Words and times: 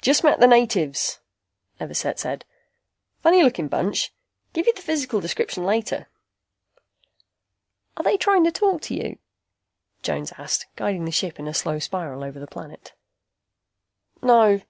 "Just 0.00 0.24
met 0.24 0.40
the 0.40 0.46
natives," 0.46 1.20
Everset 1.78 2.18
said. 2.18 2.46
"Funny 3.20 3.42
looking 3.42 3.68
bunch. 3.68 4.10
Give 4.54 4.66
you 4.66 4.72
the 4.72 4.80
physical 4.80 5.20
description 5.20 5.64
later." 5.64 6.08
"Are 7.98 8.04
they 8.04 8.16
trying 8.16 8.44
to 8.44 8.50
talk 8.50 8.80
to 8.84 8.94
you?" 8.94 9.18
Jones 10.00 10.32
asked, 10.38 10.64
guiding 10.76 11.04
the 11.04 11.12
ship 11.12 11.38
in 11.38 11.46
a 11.46 11.52
slow 11.52 11.78
spiral 11.78 12.24
over 12.24 12.38
the 12.40 12.46
planet. 12.46 12.94
"No. 14.22 14.62